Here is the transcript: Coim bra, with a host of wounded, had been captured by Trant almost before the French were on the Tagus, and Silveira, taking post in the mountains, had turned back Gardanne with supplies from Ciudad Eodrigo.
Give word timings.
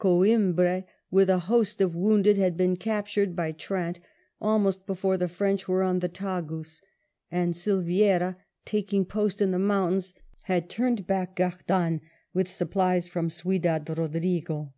Coim 0.00 0.54
bra, 0.56 0.80
with 1.10 1.28
a 1.28 1.38
host 1.38 1.82
of 1.82 1.94
wounded, 1.94 2.38
had 2.38 2.56
been 2.56 2.78
captured 2.78 3.36
by 3.36 3.52
Trant 3.52 4.00
almost 4.40 4.86
before 4.86 5.18
the 5.18 5.28
French 5.28 5.68
were 5.68 5.82
on 5.82 5.98
the 5.98 6.08
Tagus, 6.08 6.80
and 7.30 7.54
Silveira, 7.54 8.38
taking 8.64 9.04
post 9.04 9.42
in 9.42 9.50
the 9.50 9.58
mountains, 9.58 10.14
had 10.44 10.70
turned 10.70 11.06
back 11.06 11.36
Gardanne 11.36 12.00
with 12.32 12.50
supplies 12.50 13.06
from 13.06 13.28
Ciudad 13.28 13.84
Eodrigo. 13.84 14.72